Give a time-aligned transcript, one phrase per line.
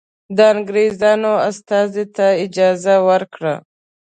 [0.35, 3.55] د انګرېزانو استازي ته اجازه ورکړه.